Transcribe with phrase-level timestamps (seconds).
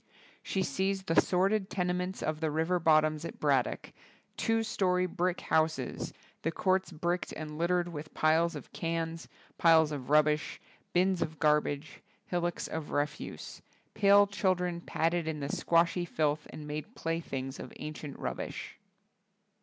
[0.41, 3.93] She sees the sordid tenements of the river bottoms at Braddock,
[4.35, 6.11] ''two story brick houses...
[6.41, 9.27] the courts bricked and littered with piles of cans,
[9.59, 10.59] piles of rubbish,
[10.91, 13.61] bins of garbage, hillocks of refuse..
[13.93, 18.79] .pale chil dren paddled in the squashy filth and made playthings of ancient rubbish."